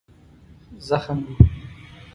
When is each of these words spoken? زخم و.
زخم 0.87 1.19
و. 1.19 1.35